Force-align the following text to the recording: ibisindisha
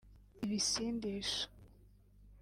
ibisindisha 0.45 1.41